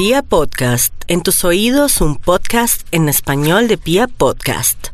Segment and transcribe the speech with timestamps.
[0.00, 4.86] Pia Podcast, en tus oídos un podcast en español de Pia Podcast.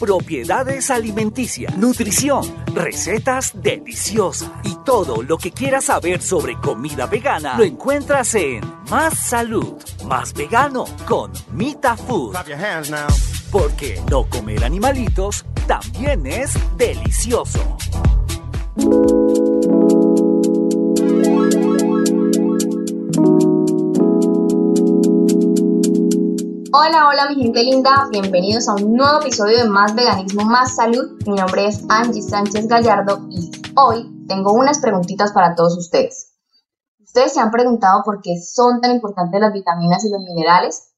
[0.00, 2.42] Propiedades alimenticias, nutrición,
[2.74, 9.16] recetas deliciosas y todo lo que quieras saber sobre comida vegana lo encuentras en Más
[9.16, 9.74] Salud,
[10.06, 12.32] Más Vegano con Mita Food.
[12.32, 13.06] Clap your hands now.
[13.52, 17.78] Porque no comer animalitos también es delicioso.
[26.70, 31.18] Hola, hola mi gente linda, bienvenidos a un nuevo episodio de Más Veganismo, Más Salud.
[31.26, 36.34] Mi nombre es Angie Sánchez Gallardo y hoy tengo unas preguntitas para todos ustedes.
[37.00, 40.92] ¿Ustedes se han preguntado por qué son tan importantes las vitaminas y los minerales?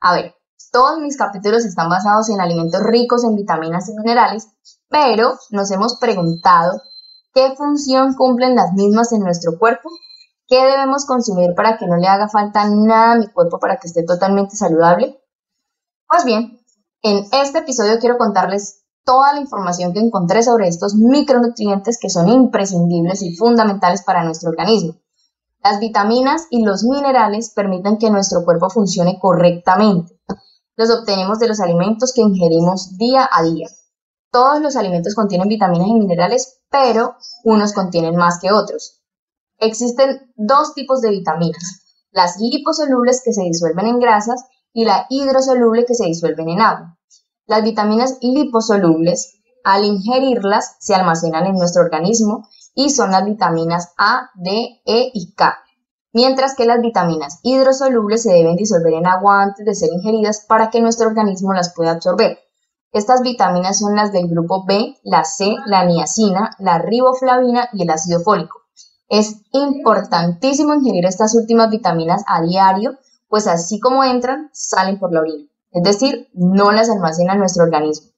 [0.00, 0.34] A ver,
[0.70, 4.48] todos mis capítulos están basados en alimentos ricos en vitaminas y minerales,
[4.90, 6.82] pero nos hemos preguntado
[7.32, 9.88] qué función cumplen las mismas en nuestro cuerpo
[10.46, 13.88] ¿Qué debemos consumir para que no le haga falta nada a mi cuerpo para que
[13.88, 15.18] esté totalmente saludable?
[16.06, 16.60] Pues bien,
[17.02, 22.28] en este episodio quiero contarles toda la información que encontré sobre estos micronutrientes que son
[22.28, 24.96] imprescindibles y fundamentales para nuestro organismo.
[25.62, 30.20] Las vitaminas y los minerales permiten que nuestro cuerpo funcione correctamente.
[30.76, 33.68] Los obtenemos de los alimentos que ingerimos día a día.
[34.30, 39.03] Todos los alimentos contienen vitaminas y minerales, pero unos contienen más que otros.
[39.64, 45.86] Existen dos tipos de vitaminas, las liposolubles que se disuelven en grasas y la hidrosoluble
[45.86, 46.98] que se disuelven en agua.
[47.46, 54.28] Las vitaminas liposolubles, al ingerirlas, se almacenan en nuestro organismo y son las vitaminas A,
[54.34, 55.56] D, E y K,
[56.12, 60.68] mientras que las vitaminas hidrosolubles se deben disolver en agua antes de ser ingeridas para
[60.68, 62.38] que nuestro organismo las pueda absorber.
[62.92, 67.90] Estas vitaminas son las del grupo B, la C, la niacina, la riboflavina y el
[67.90, 68.63] ácido fólico.
[69.08, 75.20] Es importantísimo ingerir estas últimas vitaminas a diario, pues así como entran, salen por la
[75.20, 78.08] orina, es decir, no las almacena nuestro organismo.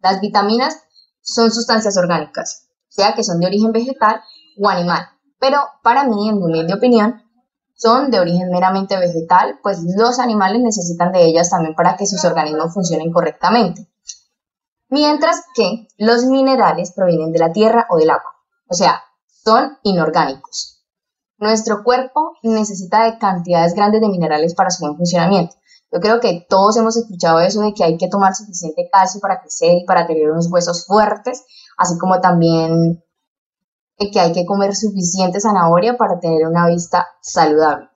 [0.00, 0.82] Las vitaminas
[1.20, 4.20] son sustancias orgánicas, sea que son de origen vegetal
[4.58, 5.08] o animal,
[5.38, 7.22] pero para mí, en mi humilde opinión,
[7.74, 12.24] son de origen meramente vegetal, pues los animales necesitan de ellas también para que sus
[12.24, 13.88] organismos funcionen correctamente.
[14.88, 18.36] Mientras que los minerales provienen de la tierra o del agua,
[18.68, 19.02] o sea,
[19.44, 20.82] son inorgánicos.
[21.36, 25.54] Nuestro cuerpo necesita de cantidades grandes de minerales para su buen funcionamiento.
[25.92, 29.40] Yo creo que todos hemos escuchado eso de que hay que tomar suficiente calcio para
[29.40, 31.44] crecer y para tener unos huesos fuertes,
[31.76, 33.04] así como también
[33.96, 37.88] que hay que comer suficiente zanahoria para tener una vista saludable.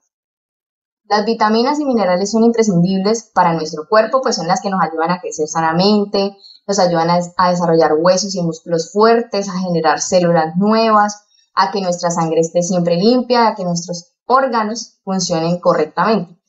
[1.04, 5.10] Las vitaminas y minerales son imprescindibles para nuestro cuerpo, pues son las que nos ayudan
[5.10, 6.36] a crecer sanamente,
[6.66, 11.27] nos ayudan a, a desarrollar huesos y músculos fuertes, a generar células nuevas,
[11.60, 16.40] a que nuestra sangre esté siempre limpia, a que nuestros órganos funcionen correctamente.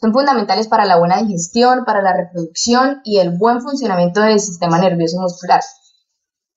[0.00, 4.80] Son fundamentales para la buena digestión, para la reproducción y el buen funcionamiento del sistema
[4.80, 5.60] nervioso muscular.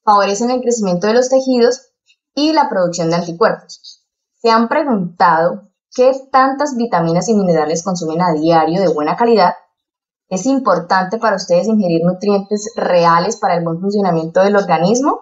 [0.03, 1.91] Favorecen el crecimiento de los tejidos
[2.33, 4.03] y la producción de anticuerpos.
[4.41, 9.53] ¿Se han preguntado qué tantas vitaminas y minerales consumen a diario de buena calidad?
[10.29, 15.21] ¿Es importante para ustedes ingerir nutrientes reales para el buen funcionamiento del organismo?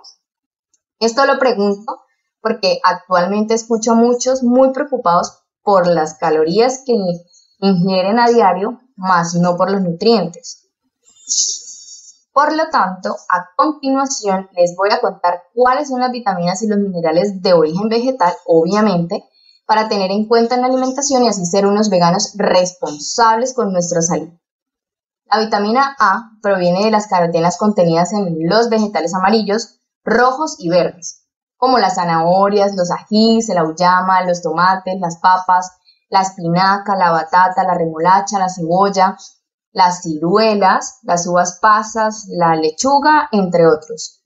[0.99, 2.06] Esto lo pregunto
[2.41, 6.93] porque actualmente escucho a muchos muy preocupados por las calorías que
[7.59, 10.69] ingieren a diario, más no por los nutrientes.
[12.31, 16.77] Por lo tanto, a continuación les voy a contar cuáles son las vitaminas y los
[16.77, 19.23] minerales de origen vegetal, obviamente,
[19.65, 24.01] para tener en cuenta en la alimentación y así ser unos veganos responsables con nuestra
[24.01, 24.29] salud.
[25.29, 31.16] La vitamina A proviene de las carotenas contenidas en los vegetales amarillos, rojos y verdes
[31.57, 35.71] como las zanahorias, los ajís, el auyama, los tomates, las papas,
[36.09, 39.17] la espinaca, la batata, la remolacha, la cebolla,
[39.71, 44.21] las ciruelas, las uvas pasas, la lechuga, entre otros.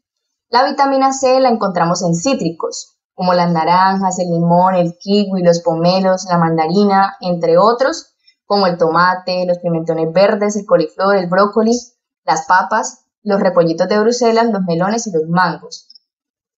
[0.50, 5.62] La vitamina C la encontramos en cítricos, como las naranjas, el limón, el kiwi, los
[5.62, 8.14] pomelos, la mandarina, entre otros,
[8.46, 11.78] como el tomate, los pimentones verdes, el coliflor, el brócoli,
[12.26, 15.88] las papas, los repollitos de Bruselas, los melones y los mangos.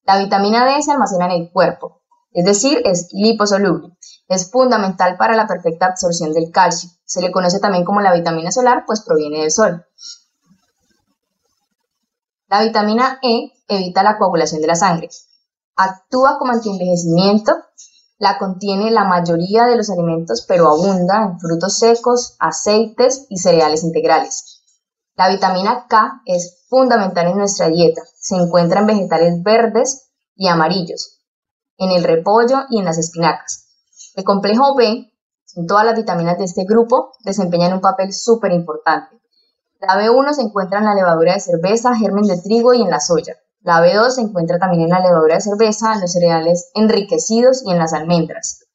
[0.05, 2.01] La vitamina D se almacena en el cuerpo,
[2.33, 3.95] es decir, es liposoluble.
[4.27, 6.89] Es fundamental para la perfecta absorción del calcio.
[7.05, 9.85] Se le conoce también como la vitamina solar, pues proviene del sol.
[12.47, 15.09] La vitamina E evita la coagulación de la sangre.
[15.75, 17.53] Actúa como antienvejecimiento.
[18.17, 23.83] La contiene la mayoría de los alimentos, pero abunda en frutos secos, aceites y cereales
[23.83, 24.52] integrales.
[25.15, 28.01] La vitamina K es fundamental en nuestra dieta.
[28.15, 31.21] Se encuentra en vegetales verdes y amarillos,
[31.77, 33.69] en el repollo y en las espinacas.
[34.15, 35.13] El complejo B
[35.67, 39.21] todas las vitaminas de este grupo, desempeñan un papel súper importante.
[39.79, 42.99] La B1 se encuentra en la levadura de cerveza, germen de trigo y en la
[42.99, 43.35] soya.
[43.61, 47.71] La B2 se encuentra también en la levadura de cerveza, en los cereales enriquecidos y
[47.71, 48.65] en las almendras.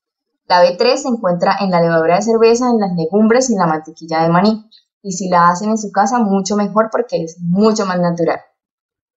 [0.47, 3.67] La B3 se encuentra en la levadura de cerveza, en las legumbres y en la
[3.67, 4.71] mantequilla de maní.
[5.03, 8.41] Y si la hacen en su casa, mucho mejor porque es mucho más natural.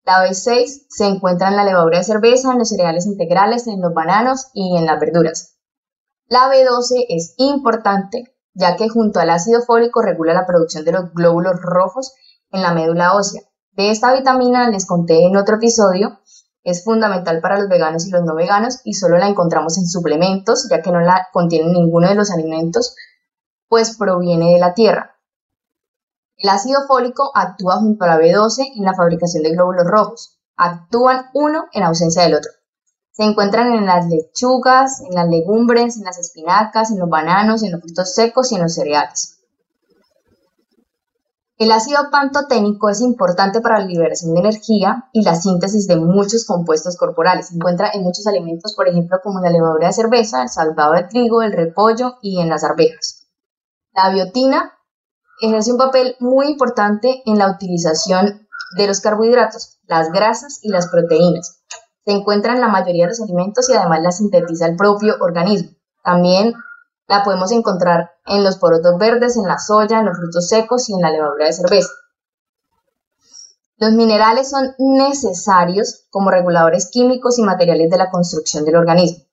[0.04, 3.94] La B6 se encuentra en la levadura de cerveza, en los cereales integrales, en los
[3.94, 5.56] bananos y en las verduras.
[6.26, 11.12] La B12 es importante ya que junto al ácido fólico regula la producción de los
[11.12, 12.14] glóbulos rojos
[12.50, 13.42] en la médula ósea.
[13.72, 16.20] De esta vitamina les conté en otro episodio,
[16.62, 20.68] es fundamental para los veganos y los no veganos y solo la encontramos en suplementos,
[20.70, 22.94] ya que no la contiene ninguno de los alimentos,
[23.68, 25.09] pues proviene de la tierra.
[26.42, 30.38] El ácido fólico actúa junto a la B12 en la fabricación de glóbulos rojos.
[30.56, 32.50] Actúan uno en ausencia del otro.
[33.12, 37.72] Se encuentran en las lechugas, en las legumbres, en las espinacas, en los bananos, en
[37.72, 39.36] los frutos secos y en los cereales.
[41.58, 46.46] El ácido pantoténico es importante para la liberación de energía y la síntesis de muchos
[46.46, 47.48] compuestos corporales.
[47.48, 51.04] Se encuentra en muchos alimentos, por ejemplo, como la levadura de cerveza, el salvado de
[51.04, 53.26] trigo, el repollo y en las arvejas.
[53.92, 54.72] La biotina
[55.40, 58.46] ejerce un papel muy importante en la utilización
[58.76, 61.60] de los carbohidratos, las grasas y las proteínas.
[62.04, 65.70] Se encuentra en la mayoría de los alimentos y además la sintetiza el propio organismo.
[66.02, 66.54] También
[67.08, 70.94] la podemos encontrar en los porotos verdes, en la soya, en los frutos secos y
[70.94, 71.90] en la levadura de cerveza.
[73.76, 79.24] Los minerales son necesarios como reguladores químicos y materiales de la construcción del organismo.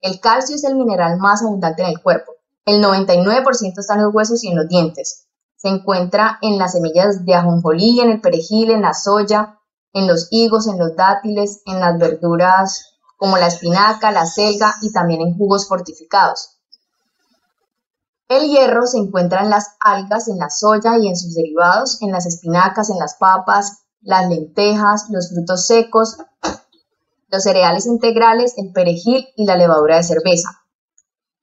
[0.00, 2.32] El calcio es el mineral más abundante en el cuerpo.
[2.64, 5.25] El 99% está en los huesos y en los dientes.
[5.56, 9.58] Se encuentra en las semillas de ajonjolí, en el perejil, en la soya,
[9.92, 14.92] en los higos, en los dátiles, en las verduras como la espinaca, la selga y
[14.92, 16.58] también en jugos fortificados.
[18.28, 22.10] El hierro se encuentra en las algas, en la soya y en sus derivados, en
[22.10, 26.18] las espinacas, en las papas, las lentejas, los frutos secos,
[27.28, 30.65] los cereales integrales, el perejil y la levadura de cerveza.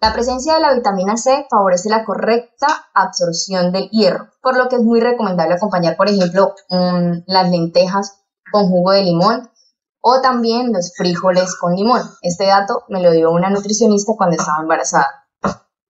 [0.04, 4.76] La presencia de la vitamina C favorece la correcta absorción del hierro, por lo que
[4.76, 6.56] es muy recomendable acompañar, por ejemplo,
[7.26, 8.20] las lentejas
[8.52, 9.50] con jugo de limón
[10.02, 12.02] o también los frijoles con limón.
[12.22, 15.08] Este dato me lo dio una nutricionista cuando estaba embarazada.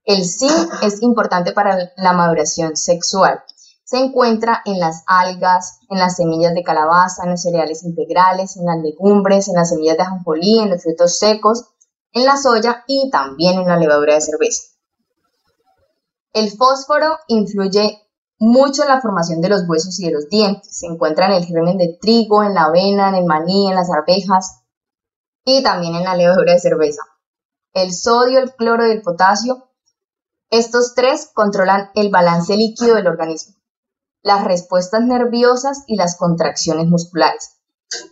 [0.04, 3.42] El zinc es importante para la maduración sexual.
[3.84, 8.66] Se encuentra en las algas, en las semillas de calabaza, en los cereales integrales, en
[8.68, 11.73] las legumbres, en las semillas de ajonjolí, en los frutos secos,
[12.14, 14.64] en la soya y también en la levadura de cerveza.
[16.32, 18.02] El fósforo influye
[18.40, 20.78] mucho en la formación de los huesos y de los dientes.
[20.78, 23.90] Se encuentra en el germen de trigo, en la avena, en el maní, en las
[23.92, 24.62] arvejas
[25.46, 27.02] y también en la levadura de cerveza.
[27.74, 29.70] El sodio, el cloro y el potasio
[30.54, 33.56] estos tres controlan el balance líquido del organismo,
[34.22, 37.58] las respuestas nerviosas y las contracciones musculares.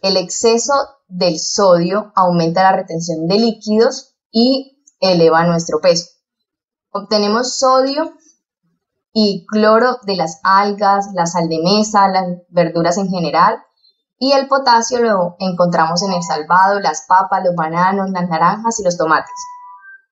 [0.01, 0.73] El exceso
[1.07, 6.09] del sodio aumenta la retención de líquidos y eleva nuestro peso.
[6.91, 8.13] Obtenemos sodio
[9.13, 13.59] y cloro de las algas, la sal de mesa, las verduras en general,
[14.17, 18.83] y el potasio lo encontramos en el salvado, las papas, los bananos, las naranjas y
[18.83, 19.31] los tomates.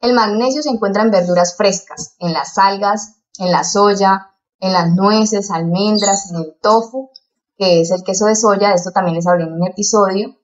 [0.02, 4.90] El magnesio se encuentra en verduras frescas, en las algas, en la soya, en las
[4.94, 7.12] nueces, almendras, en el tofu,
[7.60, 10.38] que es el queso de soya, de esto también les hablé en un episodio,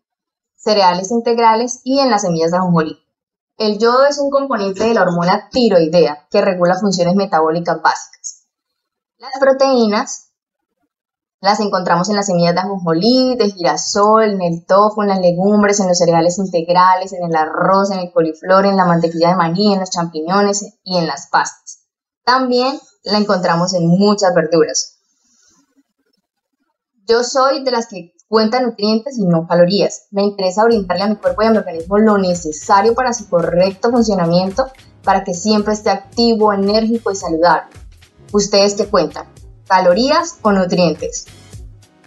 [0.53, 2.99] cereales integrales y en las semillas de ajonjolí.
[3.57, 8.47] El yodo es un componente de la hormona tiroidea que regula funciones metabólicas básicas.
[9.17, 10.33] Las proteínas
[11.39, 15.79] las encontramos en las semillas de ajonjolí, de girasol, en el tofu, en las legumbres,
[15.79, 19.73] en los cereales integrales, en el arroz, en el coliflor, en la mantequilla de maní,
[19.73, 21.85] en los champiñones y en las pastas.
[22.25, 24.95] También la encontramos en muchas verduras.
[27.07, 30.07] Yo soy de las que cuenta nutrientes y no calorías.
[30.11, 33.91] Me interesa brindarle a mi cuerpo y a mi organismo lo necesario para su correcto
[33.91, 34.65] funcionamiento,
[35.03, 37.69] para que siempre esté activo, enérgico y saludable.
[38.31, 39.27] ¿Ustedes qué cuentan?
[39.67, 41.25] calorías o nutrientes.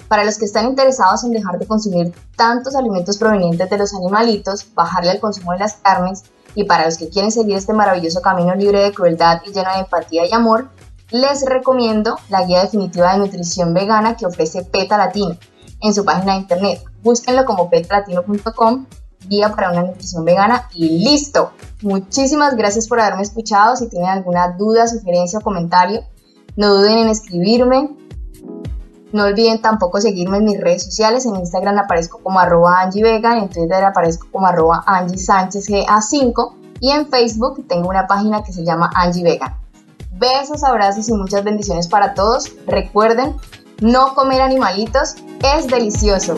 [0.09, 4.73] Para los que están interesados en dejar de consumir tantos alimentos provenientes de los animalitos,
[4.75, 6.25] bajarle al consumo de las carnes,
[6.55, 9.81] y para los que quieren seguir este maravilloso camino libre de crueldad y lleno de
[9.81, 10.71] empatía y amor,
[11.11, 15.37] les recomiendo la guía definitiva de nutrición vegana que ofrece PETA Latino
[15.81, 16.85] en su página de internet.
[17.03, 18.87] Búsquenlo como petalatino.com,
[19.29, 21.53] guía para una nutrición vegana y listo.
[21.83, 23.77] Muchísimas gracias por haberme escuchado.
[23.77, 26.03] Si tienen alguna duda, sugerencia o comentario,
[26.57, 27.97] no duden en escribirme.
[29.13, 31.25] No olviden tampoco seguirme en mis redes sociales.
[31.25, 36.55] En Instagram aparezco como arroba Angie Vega, en Twitter aparezco como arroba Angie Sánchez GA5
[36.81, 39.59] y en Facebook tengo una página que se llama Angie Vega.
[40.11, 42.53] Besos, abrazos y muchas bendiciones para todos.
[42.67, 43.37] Recuerden,
[43.81, 45.17] no comer animalitos
[45.57, 46.37] es delicioso.